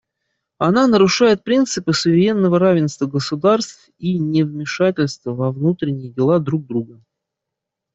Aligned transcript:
Она 0.57 0.87
нарушает 0.87 1.43
принципы 1.43 1.93
суверенного 1.93 2.57
равенства 2.57 3.05
государств 3.05 3.87
и 3.99 4.17
невмешательства 4.17 5.35
во 5.35 5.51
внутренние 5.51 6.09
дела 6.09 6.39
друг 6.39 6.65
друга. 6.65 7.03